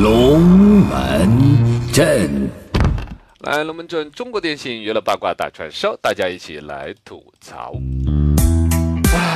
[0.00, 1.28] 龙门
[1.92, 2.48] 阵。
[3.40, 7.74] 来，龙门阵，中国电信娱乐八卦大串烧，大家一起来吐槽。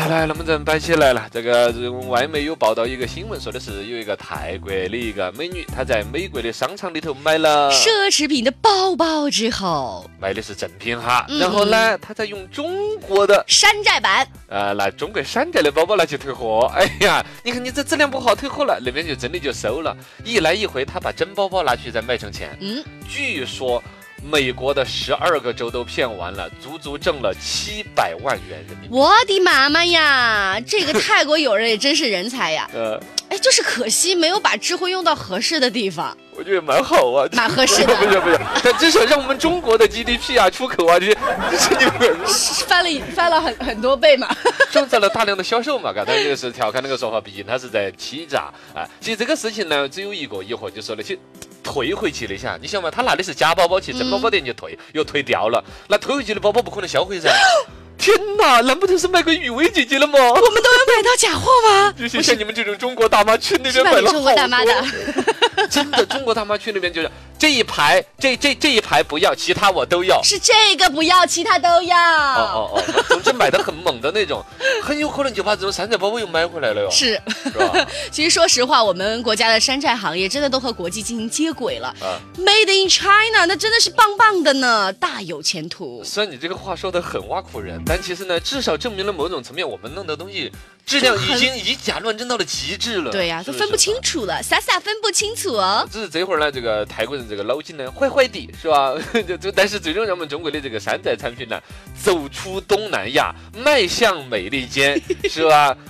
[0.07, 1.29] 啊，来，龙门阵摆起来了。
[1.33, 1.73] 这个
[2.07, 19.97] 外媒有报道一个新闻，说的是有一个泰国的一个美女，她在美国的商场里头买了奢侈品的包包之后，买的是正品哈，嗯然后呢，她在用中国的山寨版呃，拿中国山寨的包包拿去退货，哎呀，你看你这质量不好，退货了，那边就真的就收了。
[20.25, 22.57] 一来一回，她把真包包拿去再卖成钱。
[22.61, 23.83] 嗯，据说
[24.23, 28.97] 美国的十二个州都骗完了，足足挣了七百万元人民币。
[28.97, 32.69] 我的妈妈呀，这个泰国友人也真是人才呀！
[32.75, 36.17] 呃，哎，就是可惜没有把智慧用到合适的地方。
[36.33, 41.17] 我觉得蛮好啊，蛮合适的不是 不是， 但至少让我们中国的 GDP 啊、出口啊这些，
[41.51, 42.27] 这些你们
[42.67, 44.29] 翻了一翻了很很多倍嘛。
[44.71, 48.85] 创造了大量的销售嘛，刚才这个是调侃那个说法，毕竟他是在欺诈啊。
[49.01, 51.17] 其实这个事情呢，只有一个疑惑，就说那些
[51.67, 57.29] 退回去的噻，你想嘛，他拿的是假包包去真包包店就退， 又退掉了，那退回去的包包不可能销毁噻。
[57.99, 60.19] 天哪，难不成是卖给雨薇姐姐了吗？
[60.19, 61.93] 我们都有买到假货吗？
[61.99, 64.85] 就是像你们这种中国大妈去那边买了中国大妈的，
[65.69, 70.23] 真的中国大妈去那边就是这一排，这这这一排不要，其他我都要。
[70.23, 71.97] 是这个不要，其他都要。
[71.97, 74.43] 哦哦哦，总之买的很猛的那种，
[74.83, 77.87] 很有可能就把这种山寨包包又买回来了哟，是，是吧？
[78.11, 81.89] 其实说实话，我们国家的山寨行业真的都和国际进行接轨了。
[82.01, 86.03] 啊，Made in China，那真的是棒棒的呢，大有前途。
[86.05, 90.51] 虽然你这个话说的很挖苦人，但其实呢，至少证明了某种层面，我们弄的东西
[90.87, 93.11] 质量已经以假乱真到了极致了。
[93.11, 95.87] 对呀、都分不清楚了，傻傻分不清楚哦。
[95.93, 98.95] 只是这会儿呢，这个泰国人这个脑筋呢坏坏的，是吧？
[99.27, 101.61] 就就但是最终让我们中国的这个山寨产品呢
[102.01, 105.77] 走出东南亚，迈向美利坚，是吧？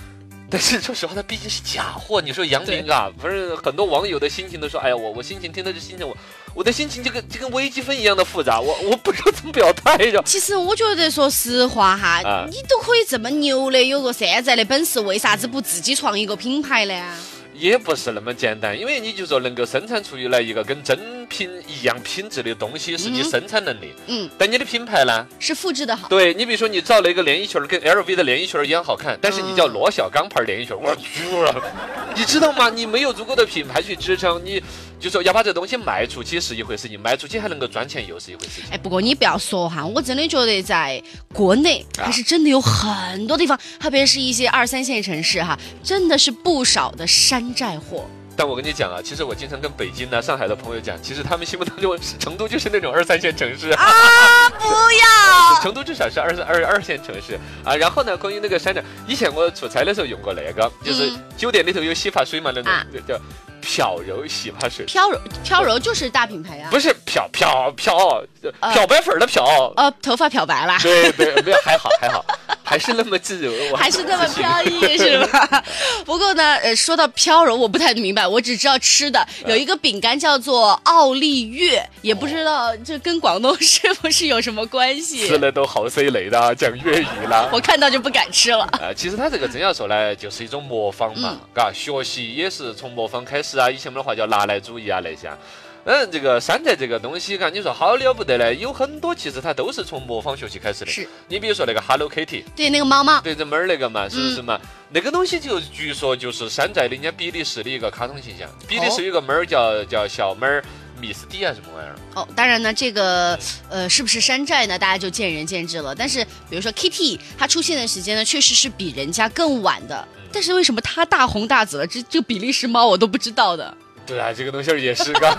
[0.49, 2.21] 但是说实话，它毕竟是假货。
[2.21, 6.15] 你说杨明啊，反正很多网友的心情都说，哎呀，我我心情听到这心情，我
[6.53, 10.23] 我的心情就跟就跟微积分一样的复杂，我 我不知道怎么表态着。
[10.23, 17.13] 其实我觉得，说实话哈，啊你都可以这么牛的，有个山寨的本事，为啥子不自己创一个品牌呢？
[17.57, 23.93] 也不是那么简单，因为你就说能够生产出来一个跟真品一样品质的东西，是你嗯生产能力。
[24.07, 25.25] 嗯，但你的品牌呢？
[25.39, 26.07] 是复制的好。
[26.07, 31.63] 对你比如说你造了一个连衣裙儿，跟 LV 的连衣裙儿一样好看，但是你叫罗小刚牌连衣裙儿，我去了，
[32.15, 32.69] 你知道吗？
[32.69, 34.61] 你没有足够的品牌去支撑，你
[34.99, 38.65] 就说要把这东西卖出去是一回事情，卖出去还能够赚钱又是一回事情。
[38.71, 41.01] 哎，不过你不要说哈，我真的觉得在
[41.33, 48.05] 国内啊还是真的有很多地方，特别是一些二三线城市哈，真的是不少的山寨货。
[48.39, 53.71] 但我跟你讲啊，其实我经常跟北京啊、上海的朋友讲，其实他们心目当中成都就是那种二三线城市。
[53.71, 55.59] 啊，不要！
[55.63, 57.75] 成都至少是二二二线城市啊。
[57.75, 63.19] 然后呢，关于那个山寨，以前我出差的时候用过那个，就是嗯酒店里头有洗发水嘛，那种啊叫
[63.59, 68.23] 漂柔洗发水，飘柔，飘柔就是大品牌呀、不是漂漂漂
[68.61, 69.43] 呃漂白粉的漂。
[69.75, 70.77] 呃，头发漂白啦。
[70.83, 72.23] 对对，没有还好还好，
[72.67, 75.63] 还是那么自由，还是那么飘逸是吧？
[76.05, 85.37] 不过呢，呃，说到飘柔，我不太明白，我只知道吃的有一个饼干叫做奥利月，也不知道这跟广东是不是有什么关系吃。
[85.37, 87.47] 了都好水累的，讲粤语啦。
[87.53, 88.67] 我看到就不敢吃了。
[88.81, 93.69] 呃，其实它这个真要说呢，就是一种模仿嘛嗯，嘎、学习也是从模仿开始啊。
[93.71, 95.37] 以前我们的话叫拿来主义啊那些啊。
[95.87, 98.53] 嗯，这个山寨这个东西，嘎，你说好了不得呢？
[98.53, 100.91] 有很多其实它都是从模仿学习开始的。
[100.91, 104.59] 是你比如说那个 Hello Kitty，对，那个猫猫，对着猫儿那个嘛，是不是嗯嘛？
[104.89, 108.49] 那个东西就据说就是山寨的人家比利时的一个卡通形象。
[108.67, 110.61] 比利时哦有个猫儿叫叫小猫儿
[110.99, 111.95] 米斯蒂啊什么玩意儿？
[112.15, 113.39] 哦，当然呢，这个
[113.69, 114.77] 呃是不是山寨呢？
[114.77, 115.95] 大家就见仁见智了。
[115.95, 120.05] 但是比如说 Kitty，它出现的时间呢，确实是比人家更晚的。
[120.33, 121.87] 但是为什么它大红大紫了？
[121.87, 123.73] 这这个比利时猫我都不知道的。
[124.07, 125.31] 对啊，这个东西也是嘎，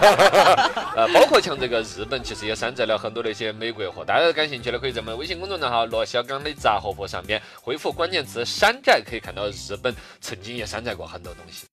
[0.94, 4.04] 呃，包括像这个日本，其实也山寨了很多的一些美国货。
[4.04, 11.66] 大家感兴趣的，可以在我们微信公众号“罗小刚的杂货铺”上面回复关键词“山寨”，可以看到日本曾经也山寨过很多东西。